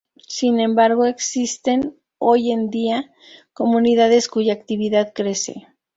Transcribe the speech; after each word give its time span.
Sin 0.27 0.59
embargo 0.59 1.05
existen 1.05 1.95
hoy 2.17 2.51
en 2.51 2.71
día 2.71 3.13
comunidades 3.53 4.29
cuya 4.29 4.51
actividad 4.53 5.11
crece. 5.13 5.67